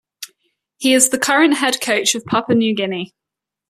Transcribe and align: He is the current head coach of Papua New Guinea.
He 0.77 0.95
is 0.95 1.09
the 1.09 1.19
current 1.19 1.57
head 1.57 1.79
coach 1.79 2.15
of 2.15 2.25
Papua 2.25 2.57
New 2.57 2.73
Guinea. 2.73 3.13